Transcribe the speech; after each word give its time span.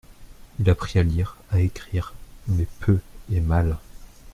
Il 0.59 0.67
apprit 0.67 0.97
à 0.97 1.03
lire, 1.03 1.37
à 1.51 1.59
écrire, 1.59 2.15
mais 2.47 2.65
peu 2.79 2.97
et 3.31 3.39
mal. 3.39 3.77